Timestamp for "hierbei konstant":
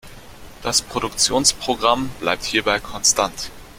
2.43-3.51